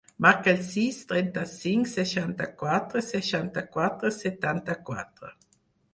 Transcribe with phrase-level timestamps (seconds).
[0.25, 5.35] Marca el sis, trenta-cinc, seixanta-quatre, seixanta-quatre, setanta-quatre.